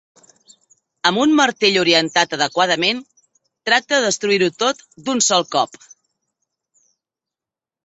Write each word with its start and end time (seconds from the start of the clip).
Amb 1.09 1.19
un 1.23 1.35
martell 1.39 1.77
orientat 1.81 2.33
adequadament, 2.37 3.03
tracta 3.71 3.99
de 3.99 4.01
destruir-ho 4.07 4.49
tot 4.65 4.83
d'un 5.05 5.23
sol 5.29 5.49
cop. 5.59 5.81